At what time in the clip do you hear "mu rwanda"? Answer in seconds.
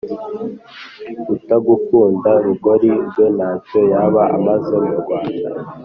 4.85-5.49